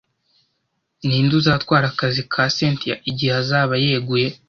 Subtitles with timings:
[1.05, 4.27] Ninde uzatwara akazi ka Cynthia igihe azaba yeguye?